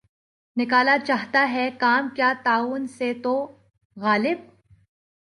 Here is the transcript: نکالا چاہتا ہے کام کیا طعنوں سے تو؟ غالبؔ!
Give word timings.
نکالا 0.57 0.95
چاہتا 1.07 1.41
ہے 1.53 1.69
کام 1.79 2.09
کیا 2.15 2.31
طعنوں 2.43 2.85
سے 2.97 3.13
تو؟ 3.23 3.33
غالبؔ! 3.97 4.39